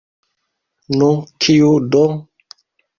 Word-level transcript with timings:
Nu, 0.97 1.11
kiu 1.45 1.71
do? 1.93 2.03